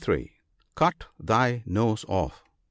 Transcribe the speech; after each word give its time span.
(63) 0.03 0.31
Cut 0.75 1.05
thy 1.19 1.61
nose 1.67 2.03
off. 2.07 2.43